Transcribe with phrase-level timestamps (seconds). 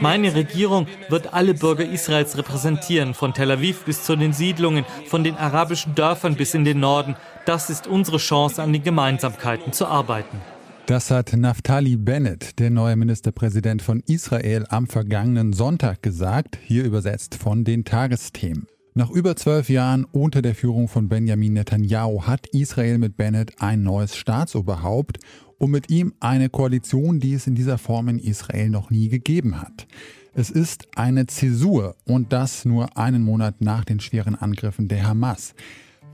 [0.00, 5.24] Meine Regierung wird alle Bürger Israels repräsentieren, von Tel Aviv bis zu den Siedlungen, von
[5.24, 7.16] den arabischen Dörfern bis in den Norden.
[7.46, 10.40] Das ist unsere Chance, an den Gemeinsamkeiten zu arbeiten.
[10.86, 17.36] Das hat Naftali Bennett, der neue Ministerpräsident von Israel, am vergangenen Sonntag gesagt, hier übersetzt
[17.36, 18.66] von den Tagesthemen.
[18.94, 23.82] Nach über zwölf Jahren unter der Führung von Benjamin Netanyahu hat Israel mit Bennett ein
[23.82, 25.18] neues Staatsoberhaupt
[25.62, 29.60] und mit ihm eine Koalition, die es in dieser Form in Israel noch nie gegeben
[29.60, 29.86] hat.
[30.34, 35.54] Es ist eine Zäsur und das nur einen Monat nach den schweren Angriffen der Hamas.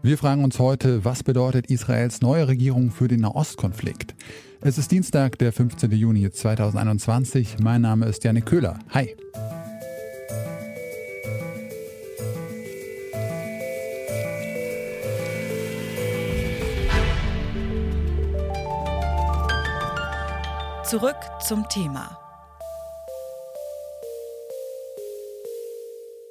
[0.03, 4.15] Wir fragen uns heute, was bedeutet Israels neue Regierung für den Nahostkonflikt?
[4.61, 5.93] Es ist Dienstag, der 15.
[5.93, 7.57] Juni 2021.
[7.63, 8.79] Mein Name ist Janik Köhler.
[8.91, 9.17] Hi.
[20.89, 21.17] Zurück
[21.47, 22.19] zum Thema.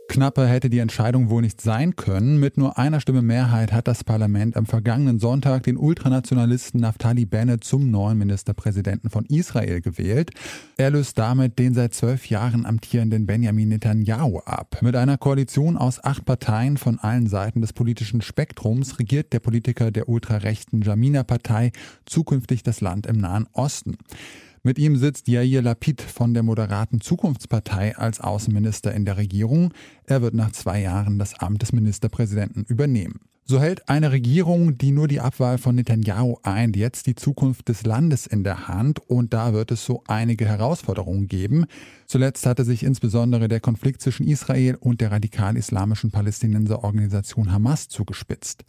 [0.09, 2.39] Knapper hätte die Entscheidung wohl nicht sein können.
[2.39, 7.65] Mit nur einer Stimme Mehrheit hat das Parlament am vergangenen Sonntag den Ultranationalisten Naftali Bennett
[7.65, 10.31] zum neuen Ministerpräsidenten von Israel gewählt.
[10.75, 14.77] Er löst damit den seit zwölf Jahren amtierenden Benjamin Netanyahu ab.
[14.81, 19.91] Mit einer Koalition aus acht Parteien von allen Seiten des politischen Spektrums regiert der Politiker
[19.91, 21.73] der ultrarechten Jamina-Partei
[22.07, 23.97] zukünftig das Land im Nahen Osten.
[24.67, 29.73] Mit ihm sitzt Yair Lapid von der moderaten Zukunftspartei als Außenminister in der Regierung.
[30.03, 33.21] Er wird nach zwei Jahren das Amt des Ministerpräsidenten übernehmen.
[33.45, 37.85] So hält eine Regierung, die nur die Abwahl von Netanyahu eint, jetzt die Zukunft des
[37.85, 41.63] Landes in der Hand und da wird es so einige Herausforderungen geben.
[42.05, 48.65] Zuletzt hatte sich insbesondere der Konflikt zwischen Israel und der radikal-islamischen Palästinenserorganisation Hamas zugespitzt.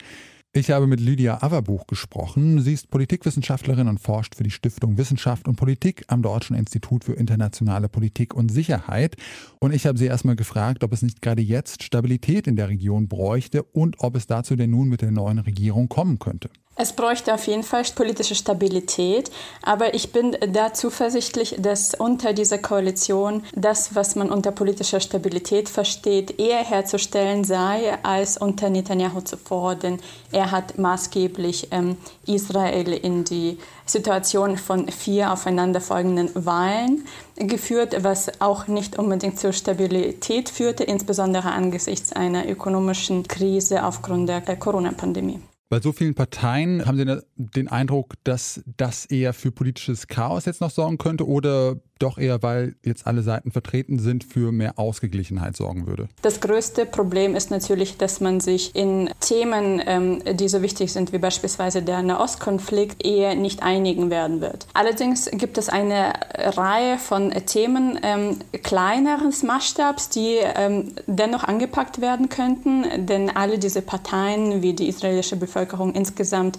[0.55, 2.63] Ich habe mit Lydia Averbuch gesprochen.
[2.63, 7.13] Sie ist Politikwissenschaftlerin und forscht für die Stiftung Wissenschaft und Politik am Deutschen Institut für
[7.13, 9.17] internationale Politik und Sicherheit.
[9.61, 13.09] Und ich habe sie erstmal gefragt, ob es nicht gerade jetzt Stabilität in der Region
[13.09, 16.49] bräuchte und ob es dazu denn nun mit der neuen Regierung kommen könnte.
[16.81, 19.33] Es bräuchte auf jeden Fall politische Stabilität,
[19.63, 25.69] aber ich bin da zuversichtlich, dass unter dieser Koalition das, was man unter politischer Stabilität
[25.69, 29.99] versteht, eher herzustellen sei als unter Netanyahu zuvor, denn
[30.39, 37.05] er hat maßgeblich ähm, Israel in die Situation von vier aufeinanderfolgenden Wahlen
[37.37, 44.43] geführt, was auch nicht unbedingt zur Stabilität führte, insbesondere angesichts einer ökonomischen Krise aufgrund der
[44.57, 45.41] Corona-Pandemie.
[45.71, 50.61] Bei so vielen Parteien haben Sie den Eindruck, dass das eher für politisches Chaos jetzt
[50.61, 55.57] noch sorgen könnte oder doch eher, weil jetzt alle Seiten vertreten sind, für mehr Ausgeglichenheit
[55.57, 56.09] sorgen würde?
[56.23, 61.13] Das größte Problem ist natürlich, dass man sich in Themen, ähm, die so wichtig sind
[61.13, 64.67] wie beispielsweise der Nahostkonflikt, eher nicht einigen werden wird.
[64.75, 72.29] Allerdings gibt es eine Reihe von Themen ähm, kleineres Maßstabs, die ähm, dennoch angepackt werden
[72.29, 76.59] könnten, denn alle diese Parteien wie die israelische Bevölkerung insgesamt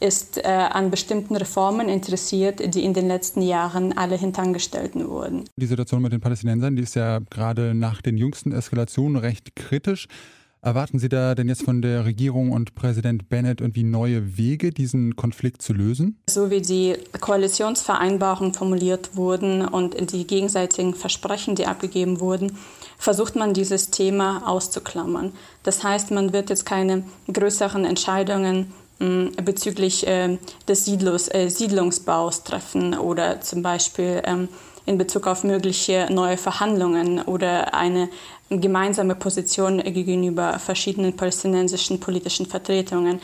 [0.00, 5.44] ist äh, an bestimmten Reformen interessiert, die in den letzten Jahren alle hintangestellt wurden.
[5.56, 10.08] Die Situation mit den Palästinensern, die ist ja gerade nach den jüngsten Eskalationen recht kritisch.
[10.60, 15.14] Erwarten Sie da denn jetzt von der Regierung und Präsident Bennett irgendwie neue Wege, diesen
[15.14, 16.18] Konflikt zu lösen?
[16.28, 22.58] So wie die Koalitionsvereinbarungen formuliert wurden und die gegenseitigen Versprechen, die abgegeben wurden,
[22.98, 25.32] versucht man dieses Thema auszuklammern.
[25.62, 32.98] Das heißt, man wird jetzt keine größeren Entscheidungen bezüglich äh, des Siedlungs, äh, Siedlungsbaus treffen
[32.98, 34.48] oder zum Beispiel ähm,
[34.86, 38.08] in Bezug auf mögliche neue Verhandlungen oder eine
[38.48, 43.20] gemeinsame Position gegenüber verschiedenen palästinensischen politischen Vertretungen.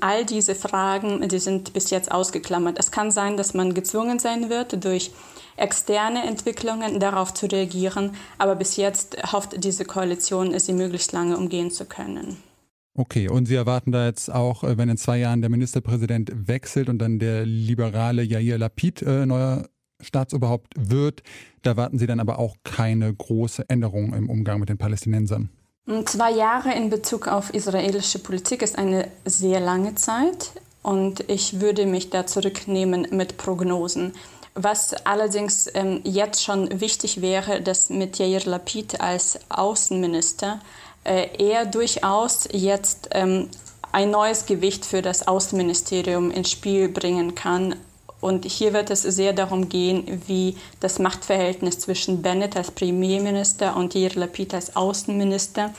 [0.00, 2.78] All diese Fragen, die sind bis jetzt ausgeklammert.
[2.78, 5.10] Es kann sein, dass man gezwungen sein wird, durch
[5.56, 11.70] externe Entwicklungen darauf zu reagieren, aber bis jetzt hofft diese Koalition, sie möglichst lange umgehen
[11.70, 12.38] zu können.
[12.96, 16.88] Okay, und Sie erwarten da jetzt auch, äh, wenn in zwei Jahren der Ministerpräsident wechselt
[16.88, 19.68] und dann der liberale Yair Lapid äh, neuer
[20.00, 21.22] Staatsoberhaupt wird,
[21.62, 25.50] da erwarten Sie dann aber auch keine große Änderung im Umgang mit den Palästinensern.
[26.06, 30.52] Zwei Jahre in Bezug auf israelische Politik ist eine sehr lange Zeit
[30.82, 34.12] und ich würde mich da zurücknehmen mit Prognosen.
[34.54, 40.60] Was allerdings ähm, jetzt schon wichtig wäre, dass mit Yair Lapid als Außenminister
[41.04, 43.48] äh, er durchaus jetzt ähm,
[43.92, 47.76] ein neues Gewicht für das Außenministerium ins Spiel bringen kann.
[48.20, 53.94] Und hier wird es sehr darum gehen, wie das Machtverhältnis zwischen Bennett als Premierminister und
[53.94, 55.74] Yair Lapid als Außenminister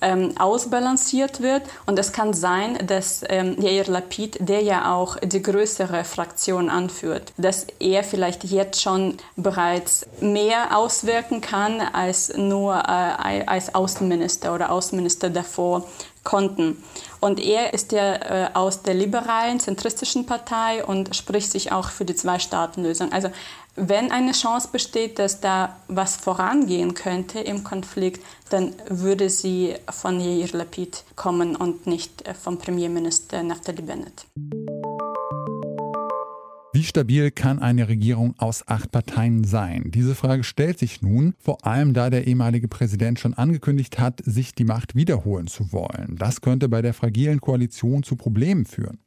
[0.00, 1.62] ähm, ausbalanciert wird.
[1.86, 7.32] Und es kann sein, dass ähm, Yair Lapid, der ja auch die größere Fraktion anführt,
[7.36, 14.70] dass er vielleicht jetzt schon bereits mehr auswirken kann als nur äh, als Außenminister oder
[14.70, 15.86] Außenminister davor
[16.24, 16.82] konnten.
[17.20, 22.04] Und er ist ja äh, aus der liberalen, zentristischen Partei und spricht sich auch für
[22.04, 23.12] die Zwei-Staaten-Lösung.
[23.12, 23.30] Also
[23.76, 30.18] wenn eine Chance besteht, dass da was vorangehen könnte im Konflikt, dann würde sie von
[30.18, 34.26] Yair Lapid kommen und nicht äh, vom Premierminister Naftali Bennett.
[36.76, 39.90] Wie stabil kann eine Regierung aus acht Parteien sein?
[39.94, 44.54] Diese Frage stellt sich nun, vor allem da der ehemalige Präsident schon angekündigt hat, sich
[44.54, 46.16] die Macht wiederholen zu wollen.
[46.18, 48.98] Das könnte bei der fragilen Koalition zu Problemen führen.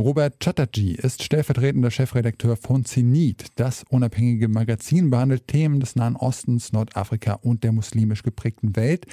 [0.00, 3.46] Robert Chatterjee ist stellvertretender Chefredakteur von Zenit.
[3.56, 9.06] Das unabhängige Magazin behandelt Themen des Nahen Ostens, Nordafrika und der muslimisch geprägten Welt.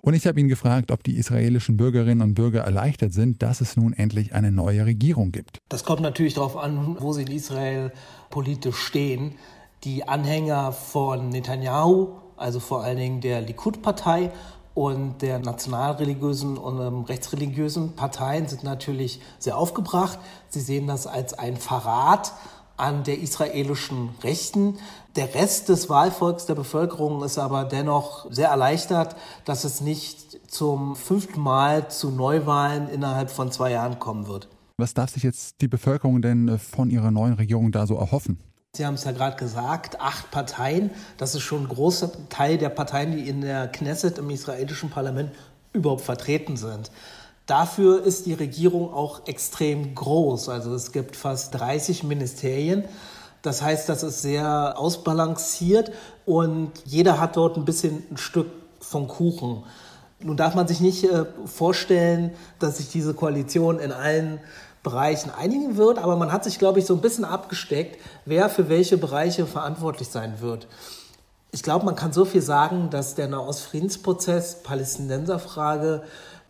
[0.00, 3.76] Und ich habe ihn gefragt, ob die israelischen Bürgerinnen und Bürger erleichtert sind, dass es
[3.76, 5.58] nun endlich eine neue Regierung gibt.
[5.68, 7.92] Das kommt natürlich darauf an, wo sie in Israel
[8.28, 9.36] politisch stehen.
[9.84, 14.32] Die Anhänger von Netanyahu, also vor allen Dingen der Likud-Partei
[14.74, 20.18] und der nationalreligiösen und ähm, rechtsreligiösen Parteien sind natürlich sehr aufgebracht.
[20.48, 22.32] Sie sehen das als ein Verrat
[22.76, 24.78] an der israelischen Rechten.
[25.14, 29.14] Der Rest des Wahlvolks der Bevölkerung ist aber dennoch sehr erleichtert,
[29.44, 34.48] dass es nicht zum fünften Mal zu Neuwahlen innerhalb von zwei Jahren kommen wird.
[34.78, 38.40] Was darf sich jetzt die Bevölkerung denn äh, von ihrer neuen Regierung da so erhoffen?
[38.74, 40.92] Sie haben es ja gerade gesagt, acht Parteien.
[41.18, 45.30] Das ist schon ein großer Teil der Parteien, die in der Knesset, im israelischen Parlament,
[45.74, 46.90] überhaupt vertreten sind.
[47.44, 50.48] Dafür ist die Regierung auch extrem groß.
[50.48, 52.86] Also es gibt fast 30 Ministerien.
[53.42, 55.92] Das heißt, das ist sehr ausbalanciert
[56.24, 58.48] und jeder hat dort ein bisschen ein Stück
[58.80, 59.64] vom Kuchen.
[60.20, 64.40] Nun darf man sich nicht äh, vorstellen, dass sich diese Koalition in allen
[64.82, 68.68] Bereichen einigen wird, aber man hat sich, glaube ich, so ein bisschen abgesteckt, wer für
[68.68, 70.66] welche Bereiche verantwortlich sein wird.
[71.52, 76.02] Ich glaube, man kann so viel sagen, dass der Nahostfriedensprozess, Palästinenserfrage,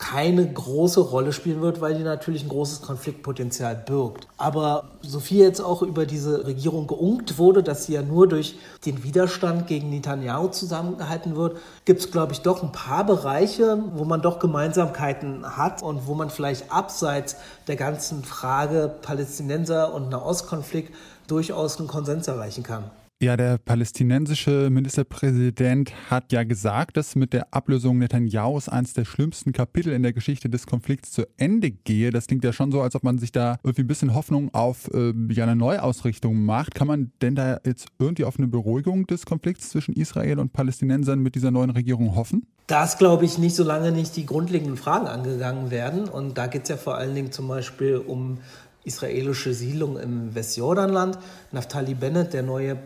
[0.03, 4.27] keine große Rolle spielen wird, weil die natürlich ein großes Konfliktpotenzial birgt.
[4.37, 8.57] Aber so viel jetzt auch über diese Regierung geunkt wurde, dass sie ja nur durch
[8.85, 14.05] den Widerstand gegen Netanyahu zusammengehalten wird, gibt es, glaube ich, doch ein paar Bereiche, wo
[14.05, 17.37] man doch Gemeinsamkeiten hat und wo man vielleicht abseits
[17.69, 20.93] der ganzen Frage Palästinenser und Nahostkonflikt
[21.29, 22.91] durchaus einen Konsens erreichen kann.
[23.23, 29.53] Ja, der palästinensische Ministerpräsident hat ja gesagt, dass mit der Ablösung Netanyahus eines der schlimmsten
[29.53, 32.11] Kapitel in der Geschichte des Konflikts zu Ende gehe.
[32.11, 34.91] Das klingt ja schon so, als ob man sich da irgendwie ein bisschen Hoffnung auf
[34.93, 36.75] äh, ja, eine Neuausrichtung macht.
[36.75, 41.21] Kann man denn da jetzt irgendwie auf eine Beruhigung des Konflikts zwischen Israel und Palästinensern
[41.21, 42.49] mit dieser neuen Regierung hoffen?
[42.67, 46.09] Das glaube ich nicht, solange nicht die grundlegenden Fragen angegangen werden.
[46.09, 48.39] Und da geht es ja vor allen Dingen zum Beispiel um
[48.83, 51.19] israelische Siedlung im Westjordanland.
[51.53, 52.79] Naftali Bennett, der neue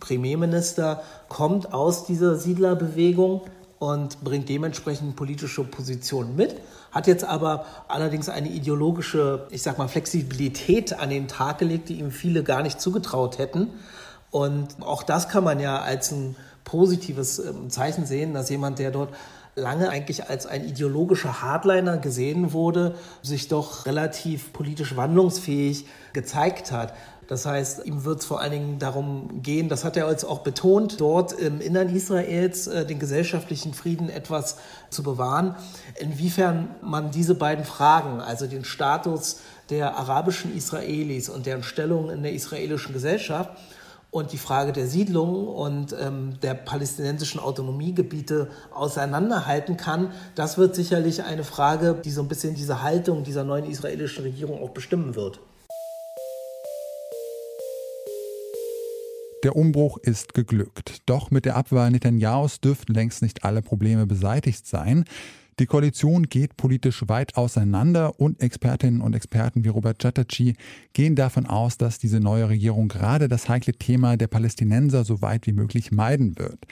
[0.00, 3.42] Premierminister, kommt aus dieser Siedlerbewegung
[3.78, 6.56] und bringt dementsprechend politische Positionen mit,
[6.90, 11.98] hat jetzt aber allerdings eine ideologische, ich sag mal, Flexibilität an den Tag gelegt, die
[11.98, 13.70] ihm viele gar nicht zugetraut hätten.
[14.30, 18.90] Und auch das kann man ja als ein positives ähm, Zeichen sehen, dass jemand, der
[18.90, 19.14] dort
[19.54, 26.94] lange eigentlich als ein ideologischer Hardliner gesehen wurde, sich doch relativ politisch wandlungsfähig gezeigt hat.
[27.28, 30.38] Das heißt, ihm wird es vor allen Dingen darum gehen, das hat er jetzt auch
[30.38, 34.56] betont, dort im Innern Israels äh, den gesellschaftlichen Frieden etwas
[34.88, 35.54] zu bewahren.
[36.00, 42.22] Inwiefern man diese beiden Fragen, also den Status der arabischen Israelis und deren Stellung in
[42.22, 43.50] der israelischen Gesellschaft
[44.10, 51.24] und die Frage der Siedlung und ähm, der palästinensischen Autonomiegebiete auseinanderhalten kann, das wird sicherlich
[51.24, 55.40] eine Frage, die so ein bisschen diese Haltung dieser neuen israelischen Regierung auch bestimmen wird.
[59.44, 60.98] Der Umbruch ist geglückt.
[61.06, 65.04] Doch mit der Abwahl Netanyahus dürften längst nicht alle Probleme beseitigt sein.
[65.60, 70.54] Die Koalition geht politisch weit auseinander und Expertinnen und Experten wie Robert Chatterjee
[70.92, 75.46] gehen davon aus, dass diese neue Regierung gerade das heikle Thema der Palästinenser so weit
[75.46, 76.64] wie möglich meiden wird.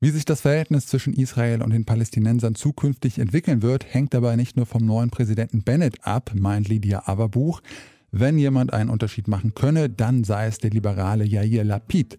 [0.00, 4.56] Wie sich das Verhältnis zwischen Israel und den Palästinensern zukünftig entwickeln wird, hängt dabei nicht
[4.56, 7.62] nur vom neuen Präsidenten Bennett ab, meint Lydia Aberbuch.
[8.10, 12.18] Wenn jemand einen Unterschied machen könne, dann sei es der liberale Yair Lapid.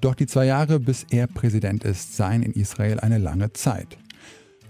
[0.00, 3.98] Doch die zwei Jahre, bis er Präsident ist, seien in Israel eine lange Zeit.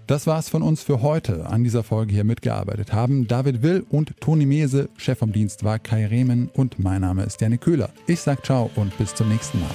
[0.06, 1.46] Das war's von uns für heute.
[1.46, 4.88] An dieser Folge hier mitgearbeitet haben David Will und Toni Mese.
[4.96, 7.90] Chef vom Dienst war Kai Rehmen und mein Name ist Janne Köhler.
[8.06, 9.70] Ich sag ciao und bis zum nächsten Mal.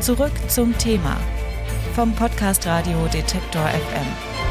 [0.00, 1.16] Zurück zum Thema
[1.94, 4.49] vom Podcast Radio Detektor FM.